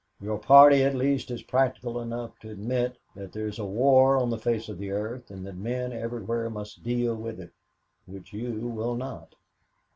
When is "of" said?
4.67-4.79